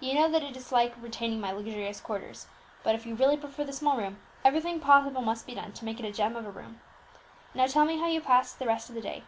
You 0.00 0.14
know 0.14 0.28
that 0.28 0.42
I 0.42 0.50
dislike 0.50 0.94
retaining 1.00 1.40
my 1.40 1.52
luxurious 1.52 2.00
quarters, 2.00 2.48
but 2.82 2.96
if 2.96 3.06
you 3.06 3.14
really 3.14 3.36
prefer 3.36 3.62
the 3.62 3.72
small 3.72 3.96
room, 3.96 4.18
everything 4.44 4.80
possible 4.80 5.22
must 5.22 5.46
be 5.46 5.54
done 5.54 5.70
to 5.74 5.84
make 5.84 6.00
it 6.00 6.04
a 6.04 6.10
gem 6.10 6.34
of 6.34 6.44
a 6.44 6.50
room. 6.50 6.80
Now 7.54 7.66
tell 7.66 7.84
me 7.84 7.96
how 7.98 8.08
you 8.08 8.20
passed 8.20 8.58
the 8.58 8.66
rest 8.66 8.88
of 8.88 8.96
the 8.96 9.00
day." 9.00 9.22